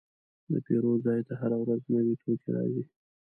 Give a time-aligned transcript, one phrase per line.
[0.51, 2.83] د پیرود ځای ته هره ورځ نوي توکي راځي.